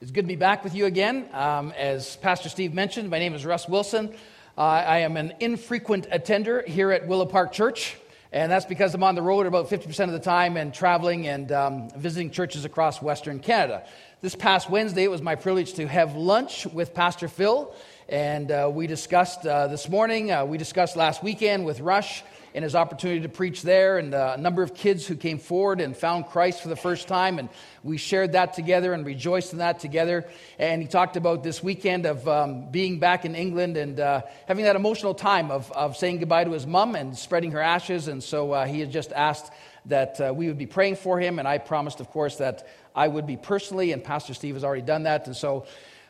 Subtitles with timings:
[0.00, 1.28] It's good to be back with you again.
[1.32, 4.14] Um, as Pastor Steve mentioned, my name is Russ Wilson.
[4.56, 7.96] Uh, I am an infrequent attender here at Willow Park Church,
[8.30, 11.50] and that's because I'm on the road about 50% of the time and traveling and
[11.50, 13.84] um, visiting churches across Western Canada.
[14.20, 17.74] This past Wednesday, it was my privilege to have lunch with Pastor Phil,
[18.08, 22.22] and uh, we discussed uh, this morning, uh, we discussed last weekend with Rush
[22.54, 25.80] and his opportunity to preach there, and uh, a number of kids who came forward
[25.80, 27.38] and found Christ for the first time.
[27.38, 27.48] And
[27.82, 30.26] we shared that together and rejoiced in that together.
[30.58, 34.64] And he talked about this weekend of um, being back in England and uh, having
[34.64, 38.08] that emotional time of, of saying goodbye to his mom and spreading her ashes.
[38.08, 39.52] And so uh, he had just asked
[39.86, 41.38] that uh, we would be praying for him.
[41.38, 44.82] And I promised, of course, that I would be personally, and Pastor Steve has already
[44.82, 45.26] done that.
[45.26, 45.66] And so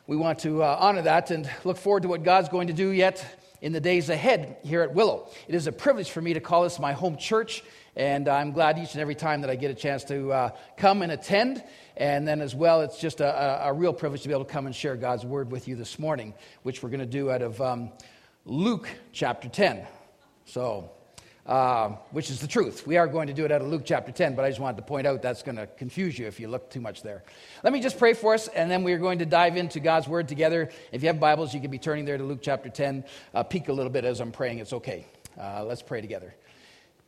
[0.06, 2.88] we want to uh, honor that and look forward to what God's going to do
[2.88, 3.24] yet
[3.60, 5.28] in the days ahead here at Willow.
[5.46, 7.62] It is a privilege for me to call this my home church,
[7.96, 11.02] and I'm glad each and every time that I get a chance to uh, come
[11.02, 11.64] and attend.
[11.96, 14.66] And then, as well, it's just a, a, real privilege to be able to come
[14.66, 17.60] and share God's word with you this morning, which we're going to do out of
[17.60, 17.90] um,
[18.44, 19.84] Luke chapter 10.
[20.44, 20.92] So,
[21.48, 22.86] uh, which is the truth.
[22.86, 24.76] We are going to do it out of Luke chapter 10, but I just wanted
[24.76, 27.24] to point out that's going to confuse you if you look too much there.
[27.64, 30.28] Let me just pray for us, and then we're going to dive into God's Word
[30.28, 30.70] together.
[30.92, 33.02] If you have Bibles, you can be turning there to Luke chapter 10.
[33.34, 35.06] Uh, peek a little bit as I'm praying, it's okay.
[35.40, 36.34] Uh, let's pray together.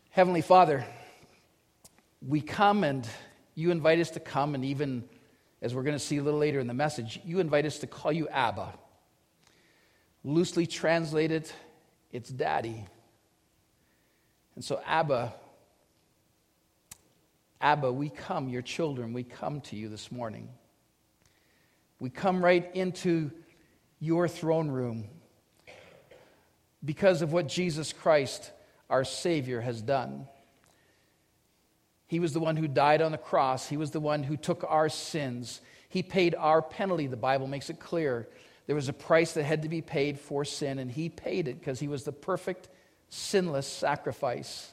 [0.08, 0.86] Heavenly Father,
[2.26, 3.06] we come and
[3.54, 5.04] you invite us to come, and even
[5.60, 7.86] as we're going to see a little later in the message, you invite us to
[7.86, 8.72] call you Abba.
[10.24, 11.50] Loosely translated,
[12.10, 12.86] it's daddy.
[14.54, 15.32] And so, Abba,
[17.60, 20.48] Abba, we come, your children, we come to you this morning.
[21.98, 23.30] We come right into
[24.00, 25.08] your throne room
[26.82, 28.50] because of what Jesus Christ,
[28.88, 30.26] our Savior, has done.
[32.06, 34.64] He was the one who died on the cross, He was the one who took
[34.66, 35.60] our sins.
[35.88, 38.28] He paid our penalty, the Bible makes it clear.
[38.66, 41.58] There was a price that had to be paid for sin, and He paid it
[41.58, 42.68] because He was the perfect
[43.10, 44.72] sinless sacrifice.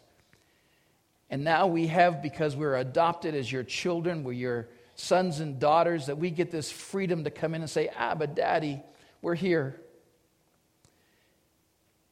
[1.30, 6.06] And now we have, because we're adopted as your children, we're your sons and daughters,
[6.06, 8.81] that we get this freedom to come in and say, Abba, Daddy,
[9.22, 9.80] we're here.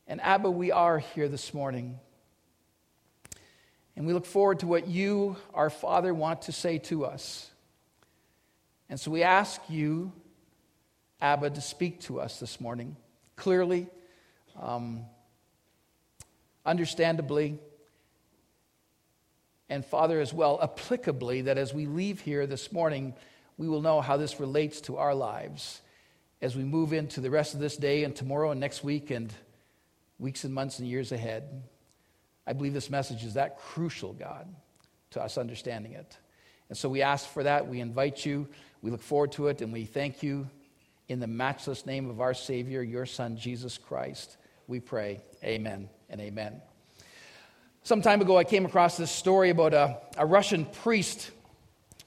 [0.08, 2.00] And Abba, we are here this morning.
[3.96, 7.50] And we look forward to what you, our Father, want to say to us.
[8.90, 10.12] And so we ask you,
[11.22, 12.97] Abba, to speak to us this morning
[13.36, 13.88] clearly.
[14.62, 15.06] Um,
[16.65, 17.59] understandably,
[19.69, 23.13] and Father, as well, applicably, that as we leave here this morning,
[23.57, 25.81] we will know how this relates to our lives
[26.41, 29.33] as we move into the rest of this day and tomorrow and next week and
[30.19, 31.63] weeks and months and years ahead.
[32.45, 34.47] I believe this message is that crucial, God,
[35.11, 36.17] to us understanding it.
[36.69, 37.67] And so we ask for that.
[37.67, 38.47] We invite you.
[38.81, 39.61] We look forward to it.
[39.61, 40.47] And we thank you
[41.07, 44.37] in the matchless name of our Savior, your Son, Jesus Christ.
[44.67, 45.21] We pray.
[45.43, 46.61] Amen and amen.
[47.83, 51.31] Some time ago, I came across this story about a, a Russian priest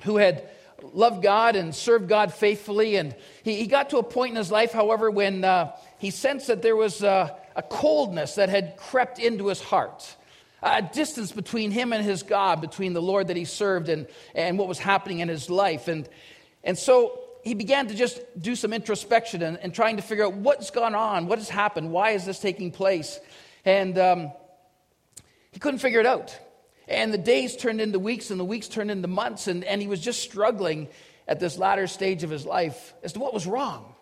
[0.03, 0.49] who had
[0.93, 2.97] loved God and served God faithfully.
[2.97, 6.49] And he, he got to a point in his life, however, when uh, he sensed
[6.49, 7.37] that there was a
[7.69, 10.17] coldness that had crept into his heart.
[10.63, 14.59] A distance between him and his God, between the Lord that he served and, and
[14.59, 15.87] what was happening in his life.
[15.87, 16.09] And,
[16.65, 20.35] and so he began to just do some introspection and, and trying to figure out
[20.35, 23.21] what's gone on, what has happened, why is this taking place?
[23.69, 24.33] And um,
[25.53, 26.35] he couldn't figure it out.
[26.89, 29.87] And the days turned into weeks, and the weeks turned into months, and, and he
[29.87, 30.89] was just struggling
[31.27, 33.95] at this latter stage of his life as to what was wrong.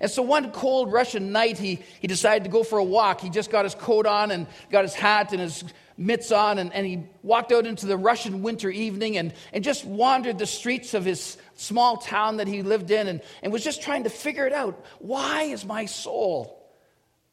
[0.00, 3.20] And so one cold Russian night, he, he decided to go for a walk.
[3.20, 5.64] He just got his coat on and got his hat and his
[5.98, 9.84] mitts on, and, and he walked out into the Russian winter evening and, and just
[9.84, 13.82] wandered the streets of his small town that he lived in and, and was just
[13.82, 14.82] trying to figure it out.
[14.98, 16.61] Why is my soul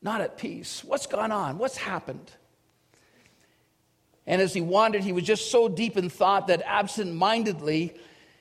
[0.01, 0.83] not at peace.
[0.83, 1.57] What's gone on?
[1.57, 2.31] What's happened?
[4.25, 7.95] And as he wandered, he was just so deep in thought that absent mindedly,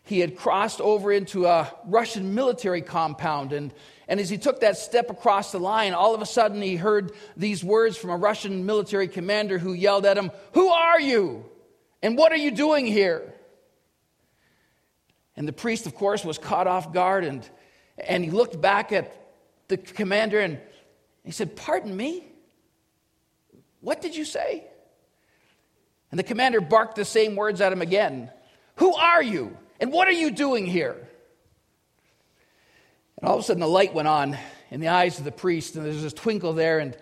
[0.04, 3.52] he had crossed over into a Russian military compound.
[3.52, 3.72] And,
[4.06, 7.12] and as he took that step across the line, all of a sudden he heard
[7.36, 11.44] these words from a Russian military commander who yelled at him, Who are you?
[12.02, 13.34] And what are you doing here?
[15.36, 17.48] And the priest, of course, was caught off guard and,
[17.96, 19.12] and he looked back at
[19.68, 20.60] the commander and
[21.28, 22.24] he said, Pardon me?
[23.82, 24.64] What did you say?
[26.10, 28.30] And the commander barked the same words at him again
[28.76, 29.54] Who are you?
[29.78, 30.96] And what are you doing here?
[33.18, 34.38] And all of a sudden, the light went on
[34.70, 36.78] in the eyes of the priest, and there's this twinkle there.
[36.78, 36.96] And,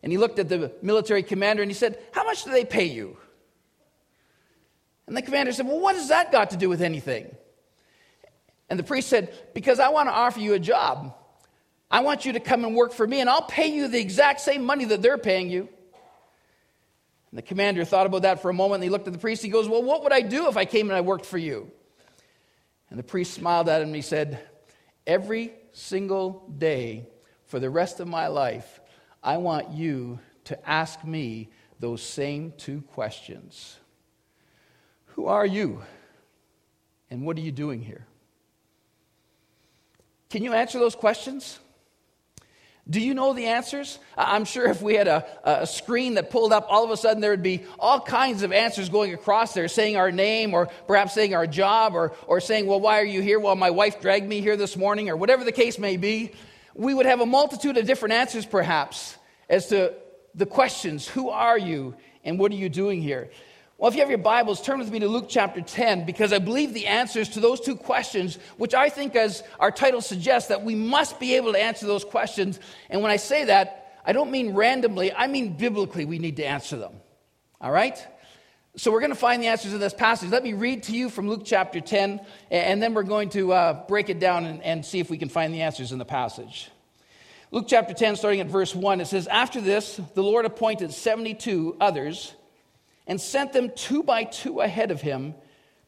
[0.00, 2.84] and he looked at the military commander and he said, How much do they pay
[2.84, 3.16] you?
[5.08, 7.34] And the commander said, Well, what has that got to do with anything?
[8.70, 11.16] And the priest said, Because I want to offer you a job.
[11.92, 14.40] I want you to come and work for me, and I'll pay you the exact
[14.40, 15.68] same money that they're paying you.
[17.30, 19.42] And the commander thought about that for a moment, and he looked at the priest.
[19.42, 21.70] He goes, Well, what would I do if I came and I worked for you?
[22.88, 24.40] And the priest smiled at him and he said,
[25.06, 27.06] Every single day
[27.44, 28.80] for the rest of my life,
[29.22, 33.78] I want you to ask me those same two questions
[35.08, 35.82] Who are you?
[37.10, 38.06] And what are you doing here?
[40.30, 41.58] Can you answer those questions?
[42.90, 44.00] Do you know the answers?
[44.16, 47.20] I'm sure if we had a, a, screen that pulled up, all of a sudden
[47.20, 51.14] there would be all kinds of answers going across there, saying our name, or perhaps
[51.14, 53.38] saying our job, or, or saying, Well, why are you here?
[53.38, 56.32] Well, my wife dragged me here this morning, or whatever the case may be.
[56.74, 59.16] We would have a multitude of different answers, perhaps,
[59.48, 59.94] as to
[60.34, 61.94] the questions Who are you,
[62.24, 63.30] and what are you doing here?
[63.82, 66.38] Well, if you have your Bibles, turn with me to Luke chapter 10, because I
[66.38, 70.62] believe the answers to those two questions, which I think, as our title suggests, that
[70.62, 72.60] we must be able to answer those questions.
[72.90, 76.44] And when I say that, I don't mean randomly, I mean biblically, we need to
[76.44, 76.92] answer them.
[77.60, 77.98] All right?
[78.76, 80.30] So we're going to find the answers in this passage.
[80.30, 82.20] Let me read to you from Luke chapter 10,
[82.52, 85.28] and then we're going to uh, break it down and, and see if we can
[85.28, 86.70] find the answers in the passage.
[87.50, 91.78] Luke chapter 10, starting at verse 1, it says, After this, the Lord appointed 72
[91.80, 92.32] others
[93.06, 95.34] and sent them two by two ahead of him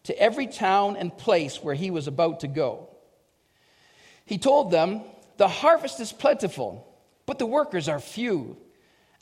[0.04, 2.88] to every town and place where he was about to go.
[4.26, 5.02] He told them,
[5.36, 6.86] The harvest is plentiful,
[7.26, 8.56] but the workers are few.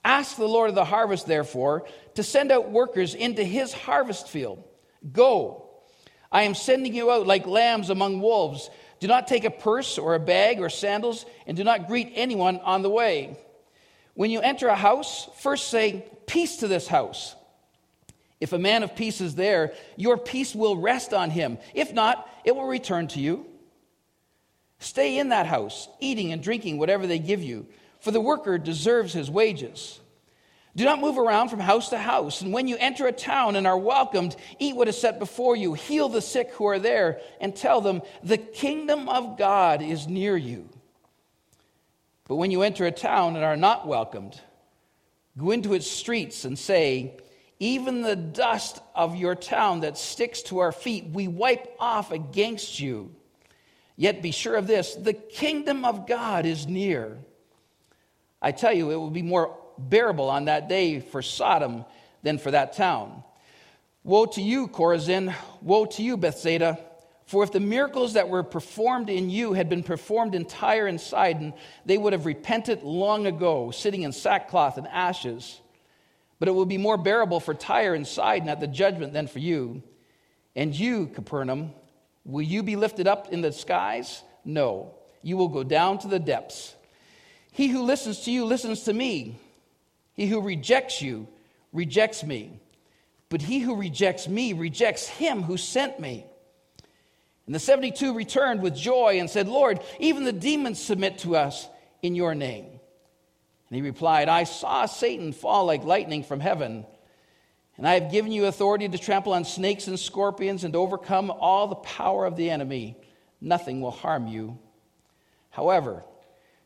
[0.05, 4.63] Ask the Lord of the harvest, therefore, to send out workers into his harvest field.
[5.13, 5.69] Go.
[6.31, 8.69] I am sending you out like lambs among wolves.
[8.99, 12.59] Do not take a purse or a bag or sandals, and do not greet anyone
[12.59, 13.37] on the way.
[14.15, 17.35] When you enter a house, first say, Peace to this house.
[18.43, 21.59] If a man of peace is there, your peace will rest on him.
[21.75, 23.47] If not, it will return to you.
[24.81, 27.69] Stay in that house, eating and drinking whatever they give you,
[28.01, 30.01] for the worker deserves his wages.
[30.75, 32.43] Do not move around from house to house.
[32.43, 35.75] And when you enter a town and are welcomed, eat what is set before you,
[35.75, 40.37] heal the sick who are there, and tell them, The kingdom of God is near
[40.37, 40.69] you.
[42.27, 44.41] But when you enter a town and are not welcomed,
[45.39, 47.15] go into its streets and say,
[47.63, 52.81] even the dust of your town that sticks to our feet, we wipe off against
[52.81, 53.15] you.
[53.95, 57.19] Yet be sure of this the kingdom of God is near.
[58.41, 61.85] I tell you, it will be more bearable on that day for Sodom
[62.25, 63.23] than for that town.
[64.03, 65.33] Woe to you, Chorazin!
[65.61, 66.81] Woe to you, Bethsaida!
[67.27, 71.01] For if the miracles that were performed in you had been performed in Tyre and
[71.01, 71.55] Sidon,
[71.87, 75.61] they would have repented long ago, sitting in sackcloth and ashes.
[76.43, 79.39] But it will be more bearable for Tyre and Sidon at the judgment than for
[79.39, 79.81] you.
[80.57, 81.73] And you, Capernaum,
[82.25, 84.25] will you be lifted up in the skies?
[84.45, 84.93] No,
[85.23, 86.75] you will go down to the depths.
[87.53, 89.39] He who listens to you listens to me.
[90.15, 91.29] He who rejects you
[91.73, 92.59] rejects me.
[93.29, 96.27] But he who rejects me rejects him who sent me.
[97.47, 101.69] And the 72 returned with joy and said, Lord, even the demons submit to us
[102.03, 102.81] in your name.
[103.73, 106.85] And he replied, I saw Satan fall like lightning from heaven.
[107.79, 111.31] And I have given you authority to trample on snakes and scorpions and to overcome
[111.31, 112.99] all the power of the enemy.
[113.41, 114.59] Nothing will harm you.
[115.49, 116.05] However,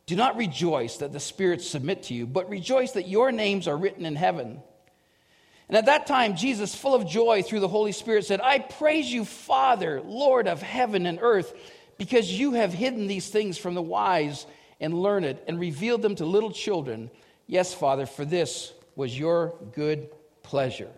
[0.07, 3.77] do not rejoice that the spirits submit to you, but rejoice that your names are
[3.77, 4.61] written in heaven.
[5.69, 9.07] And at that time, Jesus, full of joy through the Holy Spirit, said, I praise
[9.07, 11.55] you, Father, Lord of heaven and earth,
[11.99, 14.45] because you have hidden these things from the wise
[14.81, 17.11] and learned and revealed them to little children.
[17.47, 20.09] Yes, Father, for this was your good
[20.43, 20.91] pleasure.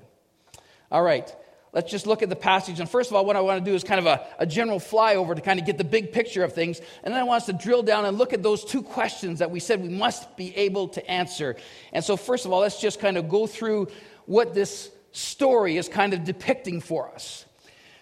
[0.91, 1.35] All right,
[1.73, 2.81] let's just look at the passage.
[2.81, 4.79] And first of all, what I want to do is kind of a, a general
[4.79, 6.81] flyover to kind of get the big picture of things.
[7.03, 9.51] And then I want us to drill down and look at those two questions that
[9.51, 11.57] we said we must be able to answer.
[11.93, 13.89] And so, first of all, let's just kind of go through
[14.27, 17.45] what this story is kind of depicting for us.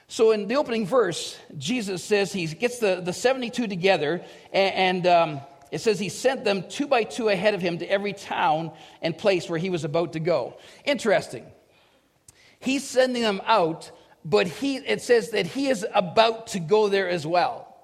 [0.09, 5.05] So, in the opening verse, Jesus says he gets the, the 72 together and.
[5.05, 5.41] and um,
[5.77, 9.17] it says he sent them two by two ahead of him to every town and
[9.17, 10.57] place where he was about to go.
[10.87, 11.45] Interesting.
[12.59, 13.91] He's sending them out,
[14.25, 17.77] but he, it says that he is about to go there as well.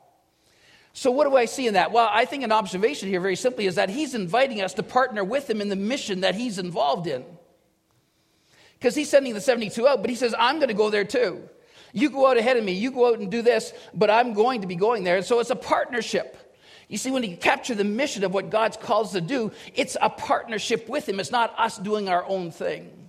[0.95, 1.93] So, what do I see in that?
[1.93, 5.23] Well, I think an observation here, very simply, is that he's inviting us to partner
[5.23, 7.27] with him in the mission that he's involved in.
[8.79, 11.47] Because he's sending the 72 out, but he says, I'm going to go there too.
[11.93, 14.63] You go out ahead of me, you go out and do this, but I'm going
[14.63, 15.21] to be going there.
[15.21, 16.39] So, it's a partnership.
[16.93, 19.97] You see, when you capture the mission of what God's called us to do, it's
[20.03, 21.21] a partnership with Him.
[21.21, 23.09] It's not us doing our own thing.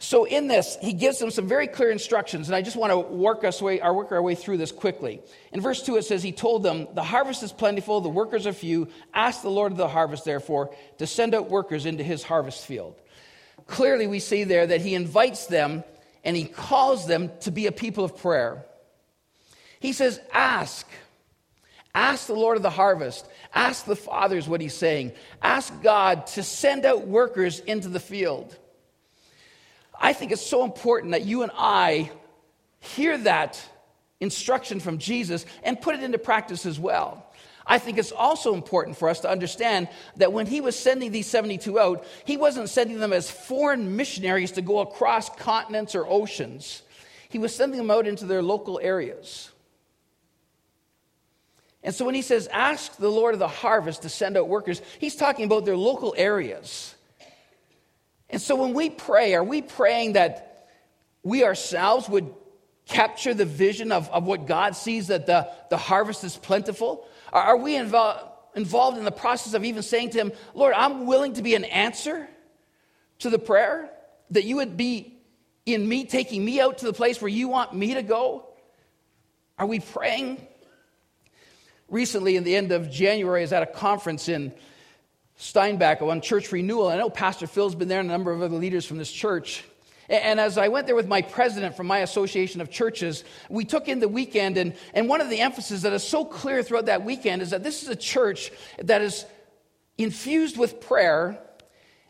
[0.00, 2.98] So in this, he gives them some very clear instructions, and I just want to
[2.98, 5.20] work us way, our work our way through this quickly.
[5.52, 8.52] In verse two, it says, "He told them, the harvest is plentiful, the workers are
[8.52, 8.88] few.
[9.14, 12.96] Ask the Lord of the harvest, therefore, to send out workers into His harvest field."
[13.68, 15.84] Clearly, we see there that he invites them
[16.24, 18.66] and he calls them to be a people of prayer.
[19.78, 20.88] He says, "Ask."
[21.94, 23.26] Ask the Lord of the harvest.
[23.54, 25.12] Ask the fathers what he's saying.
[25.42, 28.56] Ask God to send out workers into the field.
[30.00, 32.10] I think it's so important that you and I
[32.78, 33.60] hear that
[34.20, 37.26] instruction from Jesus and put it into practice as well.
[37.66, 41.26] I think it's also important for us to understand that when he was sending these
[41.26, 46.82] 72 out, he wasn't sending them as foreign missionaries to go across continents or oceans.
[47.28, 49.50] He was sending them out into their local areas.
[51.82, 54.82] And so when he says, ask the Lord of the harvest to send out workers,
[54.98, 56.94] he's talking about their local areas.
[58.28, 60.68] And so when we pray, are we praying that
[61.22, 62.32] we ourselves would
[62.86, 67.06] capture the vision of, of what God sees that the, the harvest is plentiful?
[67.32, 71.06] Are, are we involved involved in the process of even saying to Him, Lord, I'm
[71.06, 72.28] willing to be an answer
[73.20, 73.90] to the prayer?
[74.30, 75.20] That you would be
[75.66, 78.46] in me, taking me out to the place where you want me to go?
[79.58, 80.46] Are we praying?
[81.90, 84.52] Recently, in the end of January, I was at a conference in
[85.36, 86.88] Steinbach on church renewal.
[86.88, 89.64] I know Pastor Phil's been there and a number of other leaders from this church.
[90.08, 93.88] And as I went there with my president from my association of churches, we took
[93.88, 97.04] in the weekend, and, and one of the emphases that is so clear throughout that
[97.04, 99.24] weekend is that this is a church that is
[99.98, 101.42] infused with prayer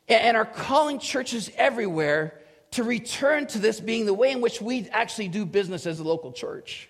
[0.09, 2.39] and are calling churches everywhere
[2.73, 6.05] to return to this being the way in which we actually do business as a
[6.05, 6.90] local church.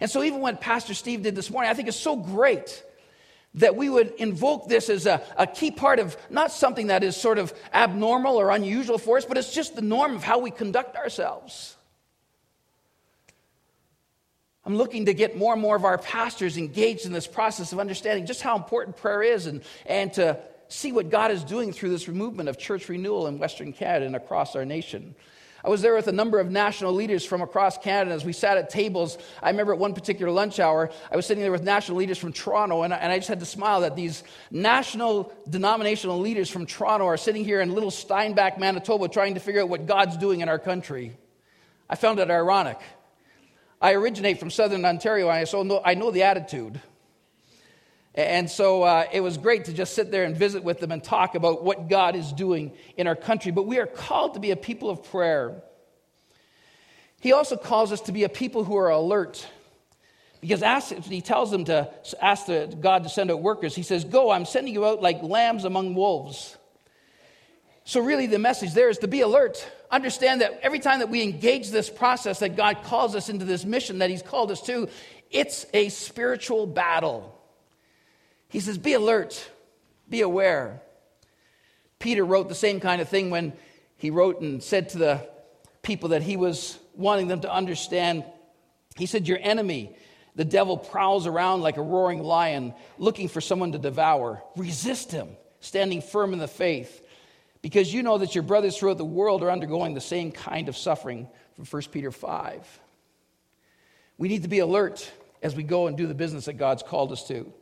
[0.00, 2.82] And so, even what Pastor Steve did this morning, I think is so great
[3.54, 7.16] that we would invoke this as a, a key part of not something that is
[7.16, 10.50] sort of abnormal or unusual for us, but it's just the norm of how we
[10.50, 11.76] conduct ourselves.
[14.66, 17.78] I'm looking to get more and more of our pastors engaged in this process of
[17.78, 21.90] understanding just how important prayer is and, and to see what God is doing through
[21.90, 25.14] this movement of church renewal in Western Canada and across our nation.
[25.64, 28.58] I was there with a number of national leaders from across Canada as we sat
[28.58, 29.16] at tables.
[29.42, 32.34] I remember at one particular lunch hour, I was sitting there with national leaders from
[32.34, 36.66] Toronto, and I, and I just had to smile that these national denominational leaders from
[36.66, 40.42] Toronto are sitting here in little Steinbach, Manitoba, trying to figure out what God's doing
[40.42, 41.16] in our country.
[41.88, 42.78] I found it ironic.
[43.80, 46.78] I originate from southern Ontario, and so I know the attitude.
[48.14, 51.02] And so uh, it was great to just sit there and visit with them and
[51.02, 53.50] talk about what God is doing in our country.
[53.50, 55.62] But we are called to be a people of prayer.
[57.20, 59.44] He also calls us to be a people who are alert.
[60.40, 61.90] Because ask, he tells them to
[62.20, 63.74] ask the, God to send out workers.
[63.74, 66.56] He says, Go, I'm sending you out like lambs among wolves.
[67.84, 69.66] So, really, the message there is to be alert.
[69.90, 73.64] Understand that every time that we engage this process, that God calls us into this
[73.64, 74.88] mission that He's called us to,
[75.30, 77.34] it's a spiritual battle.
[78.54, 79.50] He says, Be alert,
[80.08, 80.80] be aware.
[81.98, 83.52] Peter wrote the same kind of thing when
[83.96, 85.28] he wrote and said to the
[85.82, 88.22] people that he was wanting them to understand.
[88.96, 89.96] He said, Your enemy,
[90.36, 94.40] the devil, prowls around like a roaring lion looking for someone to devour.
[94.54, 97.04] Resist him, standing firm in the faith,
[97.60, 100.76] because you know that your brothers throughout the world are undergoing the same kind of
[100.76, 102.80] suffering from 1 Peter 5.
[104.16, 105.10] We need to be alert
[105.42, 107.52] as we go and do the business that God's called us to.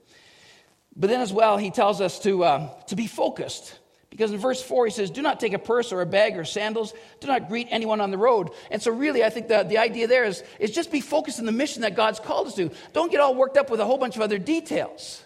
[0.96, 3.78] But then, as well, he tells us to, uh, to be focused.
[4.10, 6.44] Because in verse 4, he says, Do not take a purse or a bag or
[6.44, 6.92] sandals.
[7.20, 8.50] Do not greet anyone on the road.
[8.70, 11.46] And so, really, I think the, the idea there is, is just be focused on
[11.46, 12.70] the mission that God's called us to.
[12.92, 15.24] Don't get all worked up with a whole bunch of other details,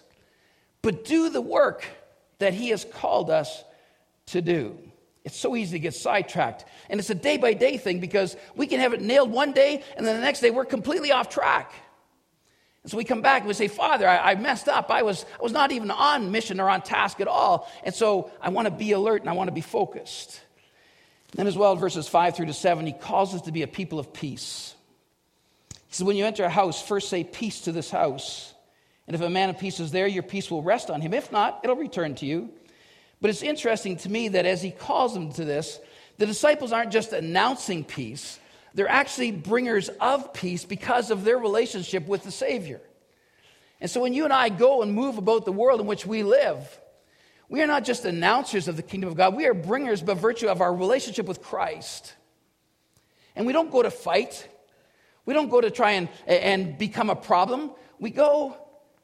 [0.81, 1.85] but do the work
[2.39, 3.63] that he has called us
[4.27, 4.77] to do.
[5.25, 6.63] It's so easy to get sidetracked.
[6.89, 9.83] And it's a day by day thing because we can have it nailed one day,
[9.97, 11.73] and then the next day we're completely off track.
[12.87, 14.89] And so we come back and we say, Father, I, I, messed up.
[14.91, 17.69] I was, I was not even on mission or on task at all.
[17.83, 20.39] And so I want to be alert and I want to be focused.
[21.31, 23.67] And then, as well, verses 5 through to 7, he calls us to be a
[23.67, 24.73] people of peace.
[25.69, 28.53] He says, When you enter a house, first say, Peace to this house.
[29.05, 31.13] And if a man of peace is there, your peace will rest on him.
[31.13, 32.51] If not, it'll return to you.
[33.19, 35.77] But it's interesting to me that as he calls them to this,
[36.19, 38.39] the disciples aren't just announcing peace,
[38.77, 42.79] they're actually bringers of peace because of their relationship with the Savior.
[43.81, 46.21] And so when you and I go and move about the world in which we
[46.21, 46.79] live,
[47.49, 50.47] we are not just announcers of the kingdom of God, we are bringers by virtue
[50.47, 52.13] of our relationship with Christ.
[53.35, 54.47] And we don't go to fight,
[55.25, 57.71] we don't go to try and, and become a problem.
[57.97, 58.55] We go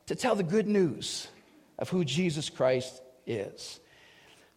[0.06, 1.28] to tell the good news
[1.80, 3.80] of who Jesus Christ is.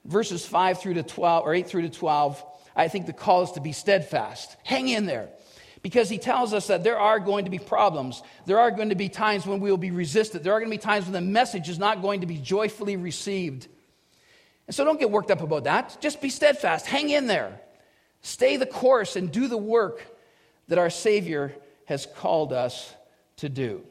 [0.05, 2.45] Verses 5 through to 12, or 8 through to 12
[2.77, 4.57] I think the call is to be steadfast.
[4.63, 5.31] Hang in there.
[5.83, 8.23] Because he tells us that there are going to be problems.
[8.45, 10.45] There are going to be times when we will be resisted.
[10.45, 12.97] There are going to be times when the message is not going to be joyfully
[12.97, 13.69] received.
[14.67, 15.97] And so don't get worked up about that.
[16.01, 16.87] Just be steadfast.
[16.87, 17.61] Hang in there.
[18.21, 20.05] Stay the course and do the work
[20.69, 21.55] that our Savior
[21.87, 22.93] has called us
[23.37, 23.85] to do.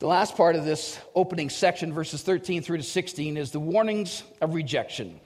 [0.00, 4.24] The last part of this opening section, verses 13 through to 16, is the warnings
[4.40, 5.20] of rejection.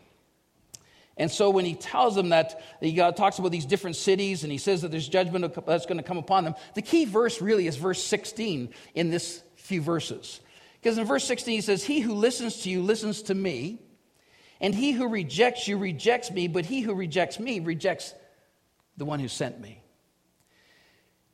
[1.16, 4.52] And so when he tells them that he uh, talks about these different cities and
[4.52, 7.66] he says that there's judgment that's going to come upon them, the key verse really
[7.66, 10.40] is verse 16 in this few verses.
[10.80, 13.80] Because in verse 16 he says, He who listens to you listens to me,
[14.60, 18.14] and he who rejects you rejects me, but he who rejects me rejects
[18.96, 19.82] the one who sent me.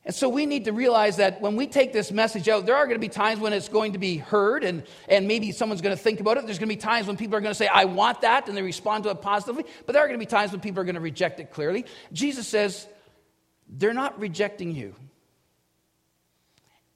[0.04, 2.86] And so we need to realize that when we take this message out, there are
[2.86, 5.96] going to be times when it's going to be heard and, and maybe someone's going
[5.96, 6.44] to think about it.
[6.44, 8.56] There's going to be times when people are going to say, I want that, and
[8.56, 9.64] they respond to it positively.
[9.86, 11.86] But there are going to be times when people are going to reject it clearly.
[12.12, 12.88] Jesus says,
[13.68, 14.96] they're not rejecting you.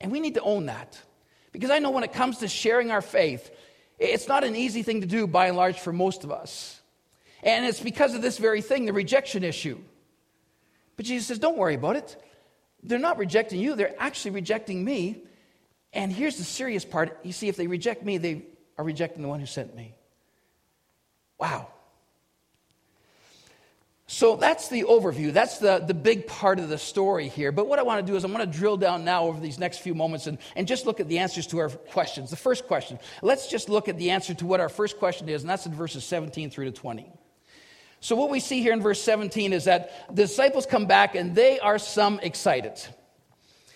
[0.01, 1.01] And we need to own that.
[1.53, 3.53] Because I know when it comes to sharing our faith,
[4.01, 6.81] it's not an easy thing to do by and large for most of us.
[7.45, 9.79] And it's because of this very thing, the rejection issue.
[10.97, 12.17] But Jesus says, don't worry about it
[12.87, 15.23] they're not rejecting you, they're actually rejecting me.
[15.93, 18.43] And here's the serious part you see, if they reject me, they
[18.79, 19.95] are rejecting the one who sent me.
[21.39, 21.69] Wow.
[24.09, 25.33] So that's the overview.
[25.33, 27.51] That's the, the big part of the story here.
[27.51, 29.59] But what I want to do is I want to drill down now over these
[29.59, 32.31] next few moments and, and just look at the answers to our questions.
[32.31, 35.43] The first question, let's just look at the answer to what our first question is,
[35.43, 37.13] and that's in verses 17 through to 20.
[38.07, 41.35] So, what we see here in verse 17 is that the disciples come back and
[41.35, 42.81] they are some excited.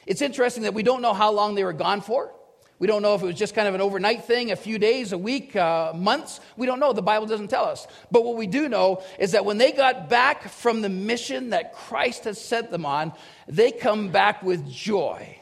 [0.06, 2.32] It's interesting that we don't know how long they were gone for.
[2.78, 5.10] We don't know if it was just kind of an overnight thing, a few days,
[5.10, 6.38] a week, uh, months.
[6.56, 6.92] We don't know.
[6.92, 7.88] The Bible doesn't tell us.
[8.12, 11.74] But what we do know is that when they got back from the mission that
[11.74, 13.12] Christ has sent them on,
[13.48, 15.40] they come back with joy.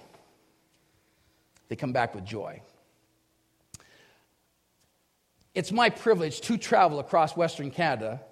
[1.69, 2.63] They come back with joy.
[5.55, 8.23] It's my privilege to travel across Western Canada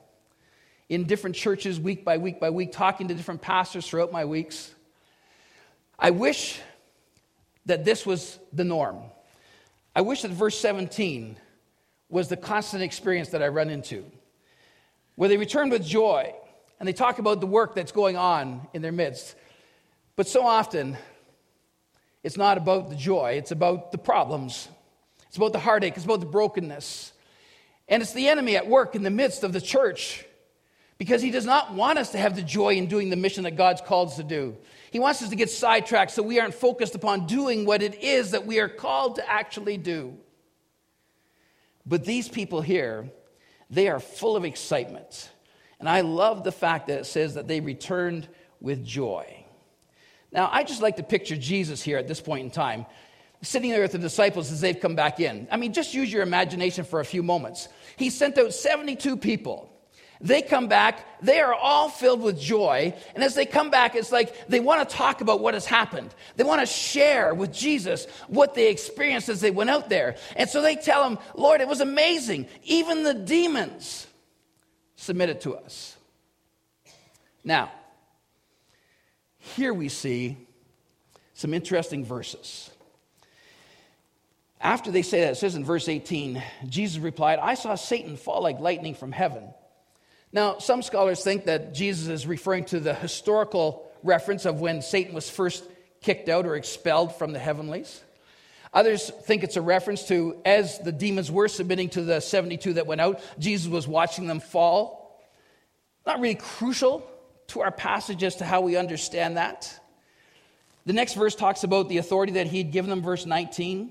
[0.89, 4.73] in different churches week by week by week, talking to different pastors throughout my weeks.
[5.99, 6.61] I wish
[7.67, 8.99] that this was the norm.
[9.95, 11.37] I wish that verse 17
[12.09, 14.05] was the constant experience that I run into,
[15.17, 16.33] where they return with joy
[16.79, 19.35] and they talk about the work that's going on in their midst.
[20.15, 20.97] But so often,
[22.23, 24.69] it's not about the joy, it's about the problems,
[25.27, 27.13] it's about the heartache, it's about the brokenness.
[27.89, 30.25] And it's the enemy at work in the midst of the church
[30.99, 33.57] because he does not want us to have the joy in doing the mission that
[33.57, 34.57] God's called us to do.
[34.91, 38.31] He wants us to get sidetracked so we aren't focused upon doing what it is
[38.31, 40.17] that we are called to actually do.
[41.85, 43.11] But these people here,
[43.69, 45.31] they are full of excitement.
[45.79, 48.27] And I love the fact that it says that they returned
[48.61, 49.45] with joy.
[50.33, 52.87] Now, I just like to picture Jesus here at this point in time,
[53.43, 55.47] sitting there with the disciples as they've come back in.
[55.51, 57.69] I mean, just use your imagination for a few moments.
[57.97, 59.71] He sent out 72 people.
[60.21, 62.95] They come back, they are all filled with joy.
[63.15, 66.15] And as they come back, it's like they want to talk about what has happened.
[66.37, 70.17] They want to share with Jesus what they experienced as they went out there.
[70.37, 72.47] And so they tell him, Lord, it was amazing.
[72.65, 74.07] Even the demons
[74.97, 75.97] submitted to us.
[77.45, 77.71] Now,
[79.39, 80.37] here we see
[81.35, 82.71] some interesting verses.
[84.61, 88.43] After they say that, it says in verse 18, Jesus replied, I saw Satan fall
[88.43, 89.45] like lightning from heaven.
[90.37, 95.15] Now, some scholars think that Jesus is referring to the historical reference of when Satan
[95.15, 95.65] was first
[96.03, 98.03] kicked out or expelled from the heavenlies.
[98.75, 102.87] Others think it's a reference to as the demons were submitting to the 72 that
[102.87, 105.27] went out, Jesus was watching them fall.
[106.05, 107.11] Not really crucial
[107.47, 109.81] to our passage as to how we understand that.
[110.85, 113.91] The next verse talks about the authority that he had given them, verse 19.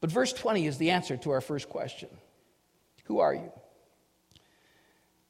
[0.00, 2.10] But verse 20 is the answer to our first question
[3.06, 3.50] Who are you?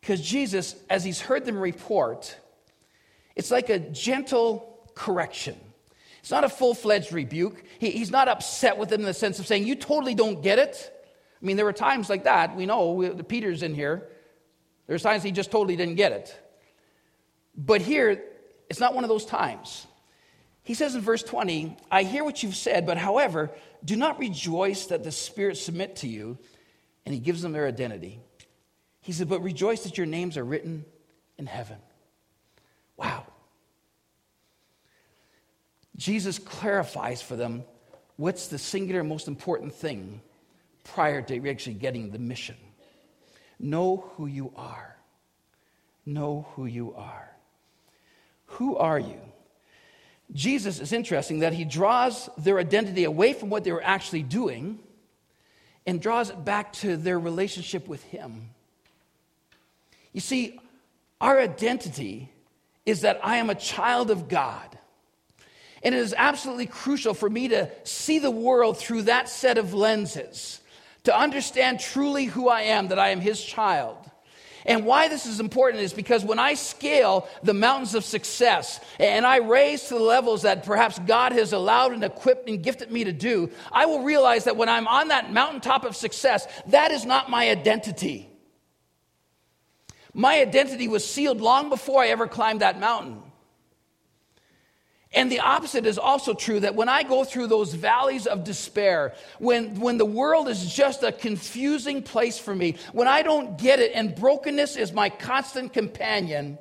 [0.08, 2.34] Because Jesus, as he's heard them report,
[3.36, 5.54] it's like a gentle correction.
[6.20, 7.62] It's not a full fledged rebuke.
[7.78, 10.58] He, he's not upset with them in the sense of saying, You totally don't get
[10.58, 10.90] it.
[11.42, 12.56] I mean, there were times like that.
[12.56, 13.96] We know we, Peter's in here.
[13.98, 14.08] There
[14.86, 16.34] There's times he just totally didn't get it.
[17.54, 18.24] But here,
[18.70, 19.86] it's not one of those times.
[20.62, 23.50] He says in verse 20, I hear what you've said, but however,
[23.84, 26.38] do not rejoice that the spirits submit to you.
[27.04, 28.20] And he gives them their identity.
[29.08, 30.84] He said, But rejoice that your names are written
[31.38, 31.78] in heaven.
[32.98, 33.24] Wow.
[35.96, 37.64] Jesus clarifies for them
[38.16, 40.20] what's the singular most important thing
[40.84, 42.56] prior to actually getting the mission.
[43.58, 44.94] Know who you are.
[46.04, 47.30] know who you are.
[48.58, 49.22] Who are you?
[50.34, 54.80] Jesus is interesting that he draws their identity away from what they were actually doing
[55.86, 58.50] and draws it back to their relationship with him.
[60.18, 60.58] You see,
[61.20, 62.28] our identity
[62.84, 64.76] is that I am a child of God.
[65.80, 69.74] And it is absolutely crucial for me to see the world through that set of
[69.74, 70.60] lenses,
[71.04, 74.10] to understand truly who I am, that I am His child.
[74.66, 79.24] And why this is important is because when I scale the mountains of success and
[79.24, 83.04] I raise to the levels that perhaps God has allowed and equipped and gifted me
[83.04, 87.04] to do, I will realize that when I'm on that mountaintop of success, that is
[87.04, 88.27] not my identity.
[90.18, 93.22] My identity was sealed long before I ever climbed that mountain.
[95.12, 99.14] And the opposite is also true that when I go through those valleys of despair,
[99.38, 103.78] when, when the world is just a confusing place for me, when I don't get
[103.78, 106.58] it and brokenness is my constant companion,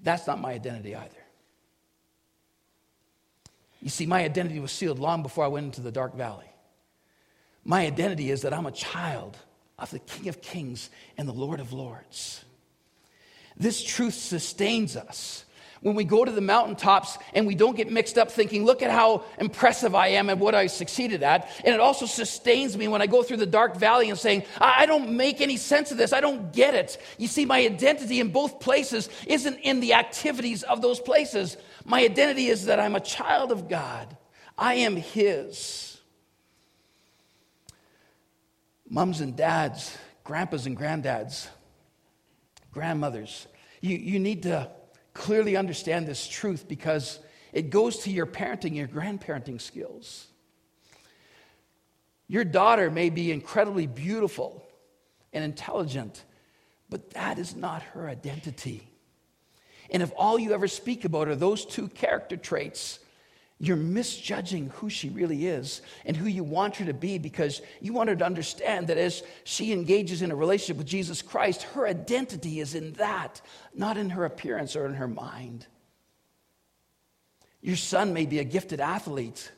[0.00, 1.24] that's not my identity either.
[3.80, 6.52] You see, my identity was sealed long before I went into the dark valley.
[7.64, 9.36] My identity is that I'm a child
[9.78, 12.44] of the King of Kings and the Lord of Lords.
[13.56, 15.44] This truth sustains us
[15.82, 18.90] when we go to the mountaintops and we don't get mixed up thinking, look at
[18.90, 21.50] how impressive I am and what I succeeded at.
[21.64, 24.86] And it also sustains me when I go through the dark valley and saying, I
[24.86, 26.12] don't make any sense of this.
[26.12, 27.02] I don't get it.
[27.18, 31.56] You see, my identity in both places isn't in the activities of those places.
[31.84, 34.16] My identity is that I'm a child of God,
[34.56, 35.91] I am His.
[38.92, 41.48] Mums and dads, grandpas and granddads,
[42.72, 43.46] grandmothers,
[43.80, 44.70] you, you need to
[45.14, 47.18] clearly understand this truth because
[47.54, 50.26] it goes to your parenting, your grandparenting skills.
[52.28, 54.62] Your daughter may be incredibly beautiful
[55.32, 56.22] and intelligent,
[56.90, 58.86] but that is not her identity.
[59.90, 62.98] And if all you ever speak about are those two character traits,
[63.64, 67.92] you're misjudging who she really is and who you want her to be because you
[67.92, 71.86] want her to understand that as she engages in a relationship with Jesus Christ, her
[71.86, 73.40] identity is in that,
[73.72, 75.68] not in her appearance or in her mind.
[77.60, 79.52] Your son may be a gifted athlete,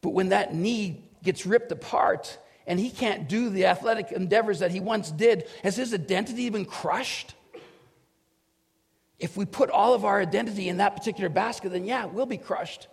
[0.00, 4.70] but when that knee gets ripped apart and he can't do the athletic endeavors that
[4.70, 7.34] he once did, has his identity been crushed?
[9.18, 12.36] If we put all of our identity in that particular basket, then yeah, we'll be
[12.36, 12.88] crushed.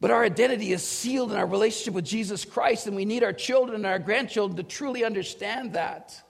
[0.00, 3.32] But our identity is sealed in our relationship with Jesus Christ, and we need our
[3.32, 6.22] children and our grandchildren to truly understand that.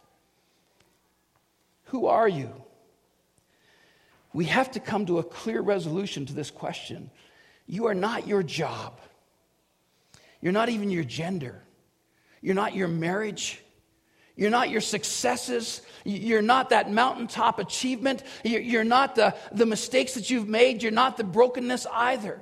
[1.87, 2.51] Who are you?
[4.33, 7.11] We have to come to a clear resolution to this question.
[7.67, 9.01] You are not your job.
[10.41, 11.63] You're not even your gender.
[12.41, 13.61] You're not your marriage.
[14.39, 15.83] You're not your successes.
[16.05, 18.23] You're not that mountaintop achievement.
[18.45, 20.81] You're not the, the mistakes that you've made.
[20.81, 22.41] You're not the brokenness either.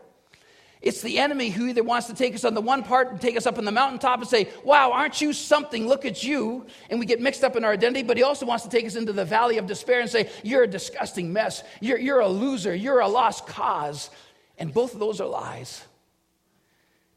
[0.83, 3.35] It's the enemy who either wants to take us on the one part and take
[3.35, 5.89] us up on the mountaintop and say, Wow, aren't you something?
[5.89, 6.67] Look at you.
[6.91, 8.95] And we get mixed up in our identity, but he also wants to take us
[8.95, 11.65] into the valley of despair and say, You're a disgusting mess.
[11.81, 12.75] You're, you're a loser.
[12.75, 14.11] You're a lost cause.
[14.59, 15.83] And both of those are lies.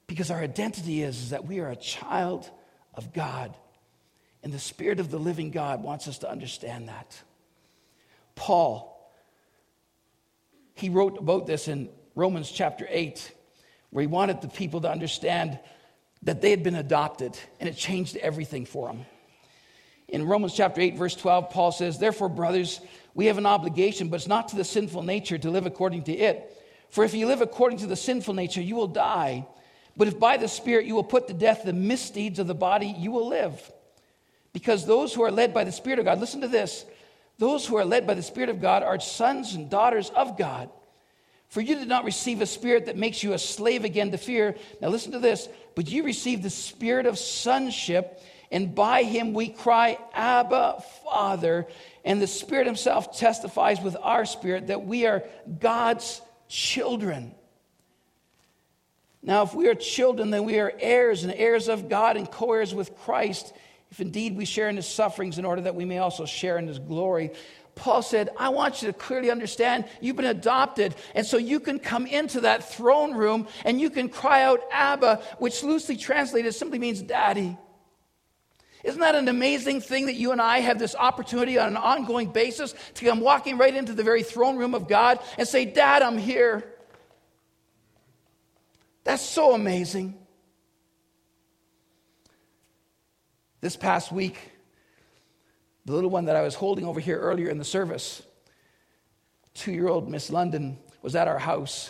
[0.08, 2.50] Because our identity is, is that we are a child
[2.96, 3.54] of God
[4.43, 7.21] and the Spirit of the living God wants us to understand that.
[8.36, 9.12] Paul,
[10.75, 13.34] he wrote about this in Romans chapter 8,
[13.89, 15.60] where he wanted the people to understand
[16.23, 19.06] that they had been adopted, and it changed everything for them.
[20.08, 22.82] In Romans chapter 8, verse 12, Paul says, Therefore, brothers,
[23.13, 26.13] we have an obligation, but it's not to the sinful nature to live according to
[26.13, 26.56] it.
[26.89, 29.45] For if you live according to the sinful nature, you will die.
[29.95, 32.88] But if by the Spirit you will put to death the misdeeds of the body,
[32.97, 33.71] you will live.
[34.54, 36.86] Because those who are led by the Spirit of God, listen to this
[37.38, 40.70] those who are led by the Spirit of God are sons and daughters of God.
[41.48, 44.56] For you did not receive a spirit that makes you a slave again to fear.
[44.82, 45.50] Now listen to this.
[45.74, 51.66] But you received the spirit of sonship, and by him we cry, Abba, Father.
[52.06, 55.24] And the Spirit Himself testifies with our spirit that we are
[55.60, 57.34] God's children.
[59.22, 62.54] Now, if we are children, then we are heirs and heirs of God and co
[62.54, 63.54] heirs with Christ
[63.91, 66.67] if indeed we share in his sufferings in order that we may also share in
[66.67, 67.32] his glory.
[67.75, 70.95] Paul said, I want you to clearly understand you've been adopted.
[71.15, 75.21] And so you can come into that throne room and you can cry out, Abba,
[75.39, 77.58] which loosely translated simply means daddy.
[78.84, 82.32] Isn't that an amazing thing that you and I have this opportunity on an ongoing
[82.32, 86.02] basis to come walking right into the very throne room of God and say, Dad,
[86.02, 86.75] I'm here?
[89.04, 90.18] That's so amazing.
[93.62, 94.38] This past week,
[95.86, 98.22] The little one that I was holding over here earlier in the service,
[99.54, 101.89] two year old Miss London, was at our house.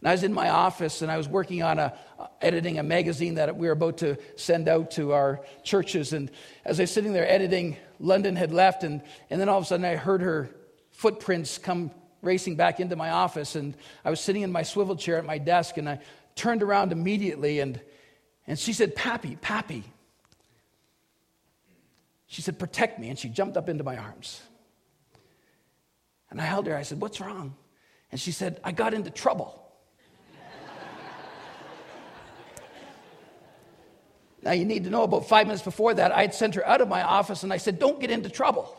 [0.00, 1.98] And I was in my office and I was working on a,
[2.40, 6.12] editing a magazine that we were about to send out to our churches.
[6.12, 6.30] And
[6.64, 9.66] as I was sitting there editing, London had left, and, and then all of a
[9.66, 10.50] sudden I heard her
[10.90, 11.90] footprints come
[12.22, 13.56] racing back into my office.
[13.56, 13.74] And
[14.04, 15.98] I was sitting in my swivel chair at my desk, and I
[16.36, 17.80] turned around immediately, and,
[18.46, 19.84] and she said, Pappy, Pappy.
[22.34, 23.10] She said, Protect me.
[23.10, 24.42] And she jumped up into my arms.
[26.30, 26.76] And I held her.
[26.76, 27.54] I said, What's wrong?
[28.10, 29.72] And she said, I got into trouble.
[34.42, 36.80] now, you need to know about five minutes before that, I had sent her out
[36.80, 38.76] of my office and I said, Don't get into trouble.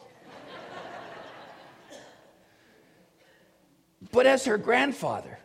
[4.11, 5.39] but as her grandfather,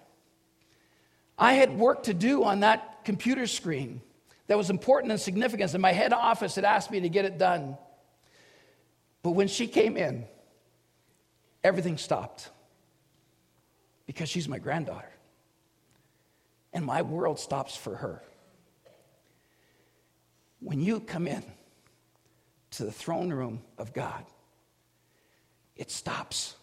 [1.39, 4.01] I had work to do on that computer screen
[4.49, 7.39] that was important and significant, and my head office had asked me to get it
[7.39, 7.77] done.
[9.23, 10.25] But when she came in,
[11.63, 12.51] everything stopped
[14.07, 15.13] because she's my granddaughter.
[16.73, 18.23] And my world stops for her.
[20.61, 21.43] When you come in
[22.73, 24.25] to the throne room of God,
[25.77, 26.55] it stops.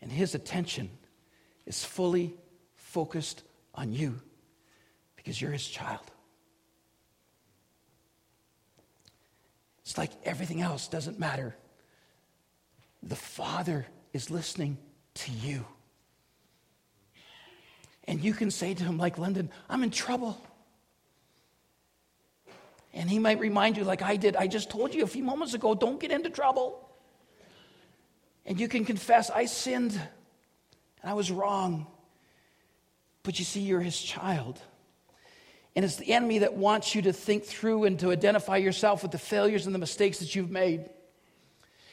[0.00, 0.90] And his attention
[1.66, 2.34] is fully
[2.76, 3.42] focused
[3.74, 4.20] on you
[5.16, 6.10] because you're his child.
[9.88, 11.56] It's like everything else doesn't matter.
[13.02, 14.76] The Father is listening
[15.14, 15.64] to you.
[18.04, 20.38] And you can say to him, like London, I'm in trouble.
[22.92, 25.54] And he might remind you, like I did, I just told you a few moments
[25.54, 26.86] ago, don't get into trouble.
[28.44, 31.86] And you can confess, I sinned and I was wrong.
[33.22, 34.60] But you see, you're his child.
[35.78, 39.12] And it's the enemy that wants you to think through and to identify yourself with
[39.12, 40.90] the failures and the mistakes that you've made.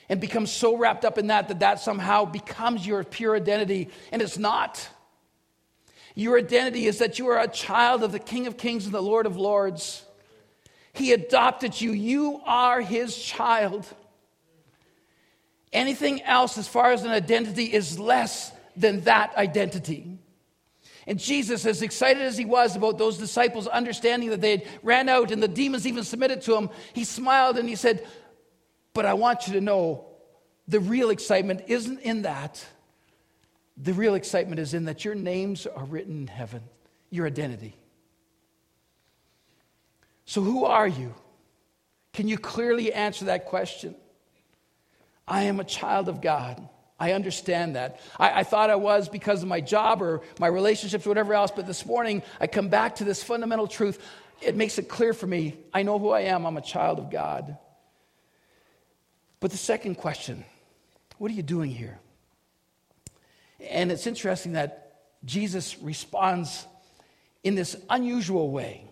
[0.10, 3.92] And become so wrapped up in that that that somehow becomes your pure identity.
[4.12, 4.90] And it's not.
[6.16, 9.04] Your identity is that you are a child of the King of Kings and the
[9.04, 10.04] Lord of Lords.
[10.92, 11.92] He adopted you.
[11.92, 13.86] You are his child.
[15.72, 20.18] Anything else, as far as an identity, is less than that identity.
[21.08, 25.32] And Jesus, as excited as he was about those disciples understanding that they ran out
[25.32, 28.06] and the demons even submitted to him, he smiled and he said,
[28.94, 30.06] But I want you to know
[30.68, 32.66] the real excitement isn't in that.
[33.78, 36.64] The real excitement is in that your names are written in heaven,
[37.12, 37.76] your identity.
[40.26, 41.14] So, who are you?
[42.14, 43.96] Can you clearly answer that question?
[45.28, 46.68] I am a child of God.
[47.00, 48.00] I understand that.
[48.18, 51.52] I, I, thought I was because of my job or my relationships or whatever else,
[51.54, 54.02] but this morning I come back to this fundamental truth.
[54.42, 55.58] It makes it clear for me.
[55.74, 56.46] I know who I am.
[56.46, 57.58] I'm a child of God.
[59.40, 60.46] But the second question
[61.18, 61.98] what are you doing here?
[63.60, 66.66] And it's interesting that Jesus responds
[67.44, 68.84] in this unusual way.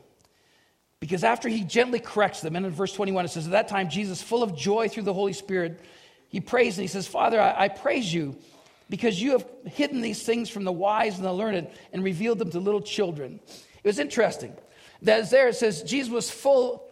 [0.99, 3.89] Because after he gently corrects them, and in verse 21 it says, At that time,
[3.89, 5.81] Jesus, full of joy through the Holy Spirit,
[6.33, 8.35] he prays and he says, Father, I, I praise you
[8.89, 12.49] because you have hidden these things from the wise and the learned and revealed them
[12.49, 13.39] to little children.
[13.83, 14.51] It was interesting
[15.03, 16.89] that there it says Jesus was full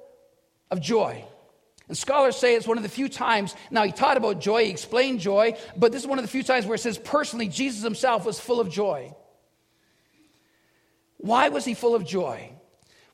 [0.69, 1.25] of joy.
[1.87, 4.69] And scholars say it's one of the few times, now he taught about joy, he
[4.69, 7.81] explained joy, but this is one of the few times where it says personally Jesus
[7.81, 9.11] himself was full of joy.
[11.17, 12.51] Why was he full of joy?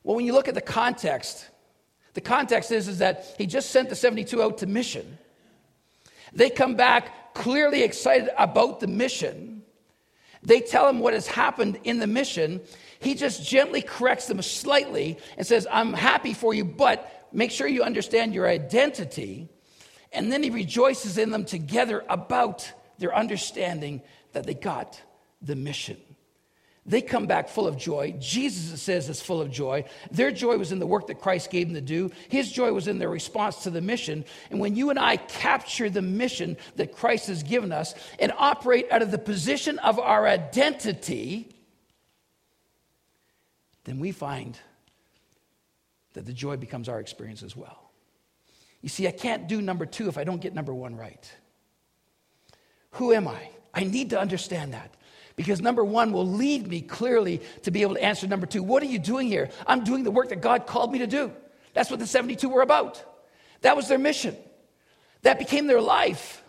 [0.04, 1.48] Well, when you look at the context,
[2.12, 5.16] the context is, is that he just sent the 72 out to mission.
[6.38, 9.62] They come back clearly excited about the mission.
[10.44, 12.60] They tell him what has happened in the mission.
[13.00, 17.66] He just gently corrects them slightly and says, I'm happy for you, but make sure
[17.66, 19.48] you understand your identity.
[20.12, 25.02] And then he rejoices in them together about their understanding that they got
[25.42, 25.96] the mission.
[26.88, 28.14] They come back full of joy.
[28.18, 29.84] Jesus, says, is full of joy.
[30.10, 32.10] Their joy was in the work that Christ gave them to do.
[32.30, 34.24] His joy was in their response to the mission.
[34.50, 38.90] And when you and I capture the mission that Christ has given us and operate
[38.90, 41.54] out of the position of our identity,
[43.84, 44.58] then we find
[46.14, 47.92] that the joy becomes our experience as well.
[48.80, 51.30] You see, I can't do number two if I don't get number one right.
[52.92, 53.50] Who am I?
[53.74, 54.94] I need to understand that.
[55.38, 58.60] Because number one will lead me clearly to be able to answer number two.
[58.60, 59.50] What are you doing here?
[59.68, 61.30] I'm doing the work that God called me to do.
[61.74, 63.04] That's what the 72 were about.
[63.60, 64.36] That was their mission.
[65.22, 66.42] That became their life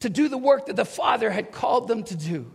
[0.00, 2.52] to do the work that the Father had called them to do.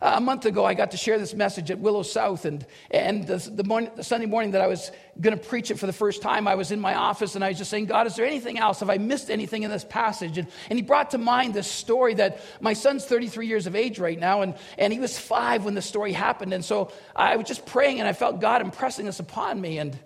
[0.00, 3.26] Uh, a month ago, I got to share this message at Willow South, and, and
[3.26, 5.92] the, the, morning, the Sunday morning that I was going to preach it for the
[5.92, 8.24] first time, I was in my office and I was just saying, God, is there
[8.24, 8.78] anything else?
[8.78, 10.38] Have I missed anything in this passage?
[10.38, 13.98] And, and He brought to mind this story that my son's 33 years of age
[13.98, 16.52] right now, and, and he was five when the story happened.
[16.52, 19.78] And so I was just praying, and I felt God impressing this upon me.
[19.78, 20.00] And it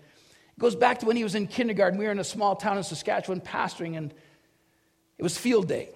[0.59, 1.99] goes back to when he was in kindergarten.
[1.99, 4.15] We were in a small town in Saskatchewan pastoring, and
[5.19, 5.91] it was field day.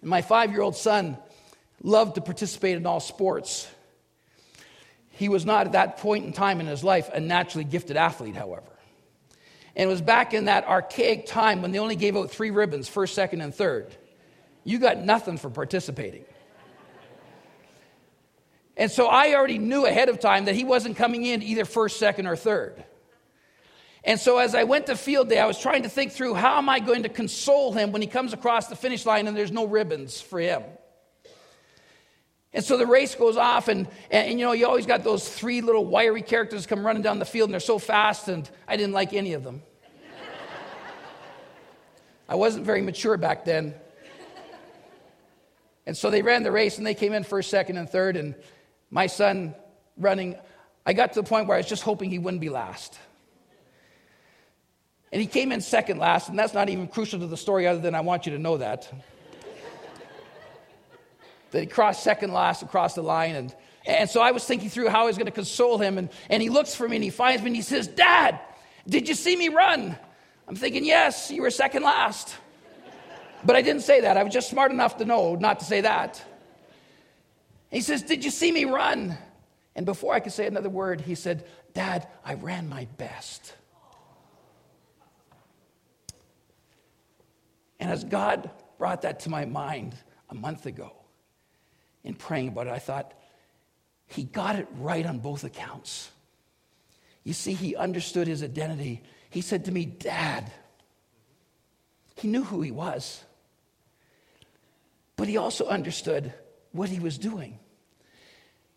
[0.00, 1.16] And my five year old son,
[1.82, 3.68] loved to participate in all sports.
[5.10, 8.36] He was not at that point in time in his life a naturally gifted athlete,
[8.36, 8.64] however.
[9.74, 12.88] And it was back in that archaic time when they only gave out three ribbons
[12.88, 13.94] first, second, and third.
[14.64, 16.24] You got nothing for participating.
[18.76, 21.98] And so I already knew ahead of time that he wasn't coming in either first,
[21.98, 22.82] second, or third.
[24.04, 26.58] And so as I went to field day, I was trying to think through how
[26.58, 29.52] am I going to console him when he comes across the finish line and there's
[29.52, 30.62] no ribbons for him.
[32.54, 35.26] And so the race goes off, and, and, and, you know, you always got those
[35.26, 38.76] three little wiry characters come running down the field, and they're so fast, and I
[38.76, 39.62] didn't like any of them.
[42.28, 43.74] I wasn't very mature back then.
[45.86, 48.34] And so they ran the race, and they came in first, second, and third, and
[48.90, 49.54] my son
[49.96, 50.36] running,
[50.84, 52.98] I got to the point where I was just hoping he wouldn't be last.
[55.10, 57.80] And he came in second last, and that's not even crucial to the story, other
[57.80, 58.92] than I want you to know that
[61.52, 63.36] that he crossed second last across the line.
[63.36, 63.54] And,
[63.86, 65.98] and so I was thinking through how I was going to console him.
[65.98, 68.40] And, and he looks for me and he finds me and he says, Dad,
[68.88, 69.96] did you see me run?
[70.48, 72.36] I'm thinking, Yes, you were second last.
[73.44, 74.16] But I didn't say that.
[74.16, 76.22] I was just smart enough to know not to say that.
[77.70, 79.16] He says, Did you see me run?
[79.74, 83.54] And before I could say another word, he said, Dad, I ran my best.
[87.80, 89.94] And as God brought that to my mind
[90.30, 90.92] a month ago,
[92.04, 93.12] in praying about it, I thought,
[94.06, 96.10] he got it right on both accounts.
[97.24, 99.02] You see, he understood his identity.
[99.30, 100.50] He said to me, Dad.
[102.16, 103.24] He knew who he was,
[105.16, 106.32] but he also understood
[106.72, 107.58] what he was doing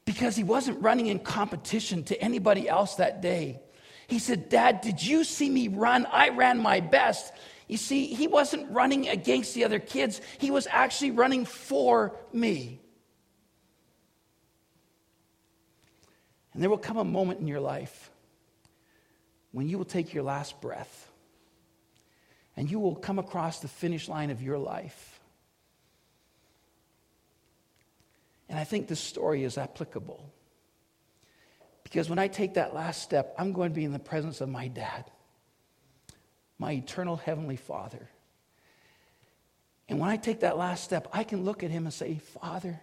[0.06, 3.60] because he wasn't running in competition to anybody else that day.
[4.08, 6.06] He said, Dad, did you see me run?
[6.12, 7.34] I ran my best.
[7.68, 12.80] You see, he wasn't running against the other kids, he was actually running for me.
[16.56, 18.10] And there will come a moment in your life
[19.52, 21.12] when you will take your last breath
[22.56, 25.20] and you will come across the finish line of your life.
[28.48, 30.32] And I think this story is applicable.
[31.84, 34.48] Because when I take that last step, I'm going to be in the presence of
[34.48, 35.12] my dad,
[36.58, 38.08] my eternal heavenly father.
[39.90, 42.80] And when I take that last step, I can look at him and say, Father,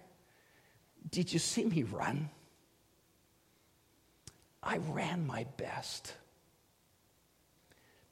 [1.10, 2.28] did you see me run?
[4.62, 6.14] I ran my best.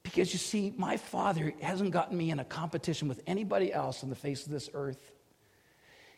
[0.02, 4.10] Because you see, my father hasn't gotten me in a competition with anybody else on
[4.10, 5.12] the face of this earth.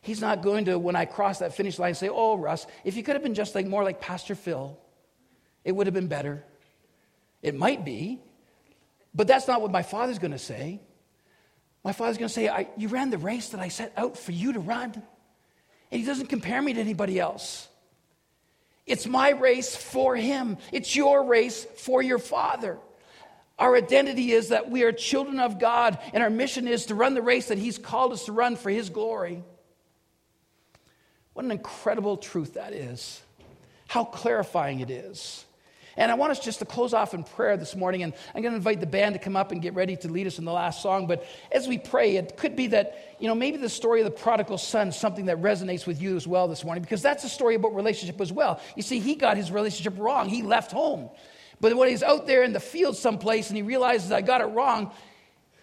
[0.01, 3.03] He's not going to, when I cross that finish line, say, Oh, Russ, if you
[3.03, 4.79] could have been just like more like Pastor Phil,
[5.64, 6.45] it would have been better.
[7.42, 8.21] It might be,
[9.14, 10.81] but that's not what my father's going to say.
[11.85, 14.53] My father's going to say, You ran the race that I set out for you
[14.55, 14.92] to run.
[14.95, 17.68] And he doesn't compare me to anybody else.
[18.87, 20.59] It's my race for him.
[20.73, 22.79] It's your race for your father.
[23.59, 27.14] Our identity is that we are children of God, and our mission is to run
[27.14, 29.45] the race that he's called us to run for his glory.
[31.33, 33.23] What an incredible truth that is.
[33.87, 35.45] How clarifying it is.
[35.96, 38.02] And I want us just to close off in prayer this morning.
[38.02, 40.26] And I'm going to invite the band to come up and get ready to lead
[40.26, 41.07] us in the last song.
[41.07, 44.11] But as we pray, it could be that, you know, maybe the story of the
[44.11, 47.28] prodigal son is something that resonates with you as well this morning, because that's a
[47.28, 48.61] story about relationship as well.
[48.76, 51.11] You see, he got his relationship wrong, he left home.
[51.61, 54.46] But when he's out there in the field someplace and he realizes, I got it
[54.46, 54.92] wrong,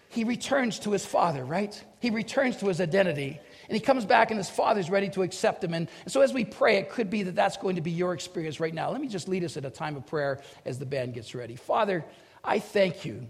[0.08, 1.82] he returns to his father, right?
[2.00, 3.40] He returns to his identity
[3.70, 5.74] and he comes back and his father's ready to accept him.
[5.74, 8.14] And, and so as we pray, it could be that that's going to be your
[8.14, 8.90] experience right now.
[8.90, 11.54] Let me just lead us at a time of prayer as the band gets ready.
[11.54, 12.04] Father,
[12.42, 13.28] I thank you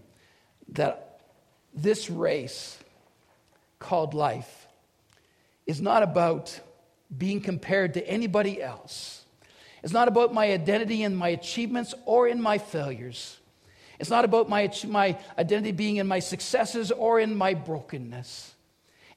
[0.70, 1.20] that
[1.74, 2.78] this race
[3.78, 4.66] called life
[5.66, 6.58] is not about
[7.14, 9.22] being compared to anybody else.
[9.82, 13.36] It's not about my identity in my achievements or in my failures.
[13.98, 18.49] It's not about my, my identity being in my successes or in my brokenness.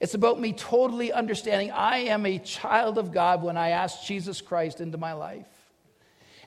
[0.04, 4.42] It's about me totally understanding I am a child of God when I ask Jesus
[4.42, 5.48] Christ into my life.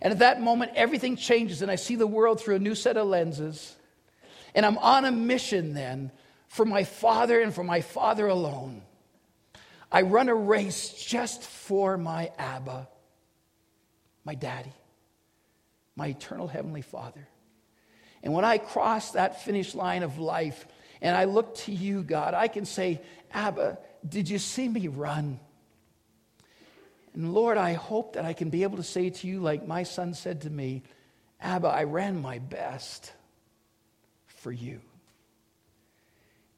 [0.03, 2.99] And at that moment, everything changes, and I see the world through a new set
[2.99, 3.75] of lenses.
[4.55, 6.13] And I'm on a mission then
[6.49, 8.83] for my Father and for my Father alone.
[9.91, 12.87] I run a race just for my Abba,
[14.23, 14.75] my daddy,
[15.97, 17.27] my eternal heavenly Father.
[18.23, 20.67] And when I cross that finish line of life
[21.01, 23.01] and I look to you, God, I can say,
[23.33, 25.41] Abba, did you see me run?
[27.15, 29.83] And Lord, I hope that I can be able to say to you, like my
[29.83, 30.83] son said to me,
[31.41, 33.13] Abba, I ran my best
[34.27, 34.81] for you.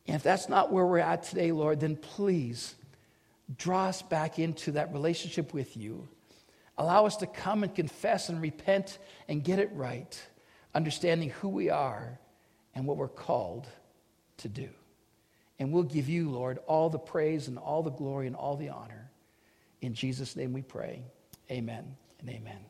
[0.07, 2.75] And if that's not where we're at today, Lord, then please
[3.57, 6.09] draw us back into that relationship with you.
[6.77, 8.99] Allow us to come and confess and repent
[9.29, 10.21] and get it right,
[10.75, 12.19] understanding who we are
[12.75, 13.67] and what we're called
[14.39, 14.69] to do.
[15.59, 18.69] And we'll give you, Lord, all the praise and all the glory and all the
[18.69, 19.11] honor.
[19.81, 21.03] In Jesus' name we pray.
[21.51, 22.68] Amen and amen.